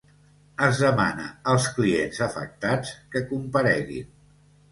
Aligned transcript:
Es 0.67 0.79
demana 0.83 1.25
als 1.53 1.67
clients 1.75 2.23
afectats 2.29 2.93
que 3.17 3.23
compareguin. 3.35 4.11